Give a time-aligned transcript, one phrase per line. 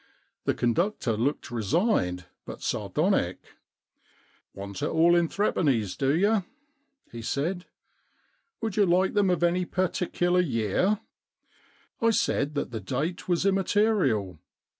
[0.45, 3.37] The conductor looked resigned but sardonic.'
[4.55, 6.43] Want it all in threepennies, do you?'
[7.11, 7.67] he said."
[8.61, 10.99] Would you like them of any par ticular year?
[11.49, 14.39] * I said that the date was immaterial.